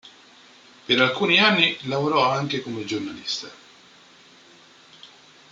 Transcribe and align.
Per 0.87 0.99
alcuni 0.99 1.37
anni 1.37 1.77
lavorò 1.83 2.27
anche 2.27 2.61
come 2.63 2.85
giornalista. 2.85 3.51